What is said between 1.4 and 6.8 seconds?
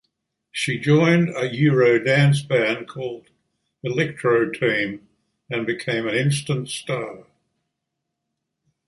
eurodance band called Electro Team and became an instant